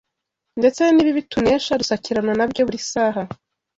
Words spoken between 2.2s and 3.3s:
nabyo buri saha